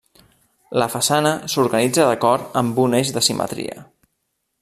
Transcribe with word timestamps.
La 0.83 0.87
façana 0.93 1.33
s'organitza 1.55 2.07
d'acord 2.09 2.57
amb 2.63 2.83
un 2.87 2.99
eix 3.01 3.13
de 3.19 3.25
simetria. 3.31 3.81